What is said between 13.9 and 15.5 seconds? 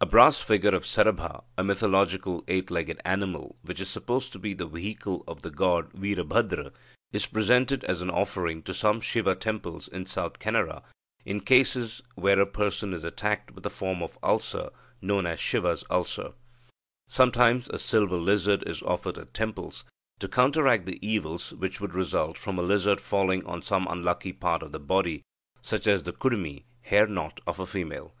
of ulcer known as